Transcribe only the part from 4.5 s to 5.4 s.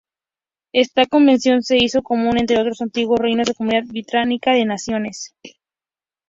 de Naciones.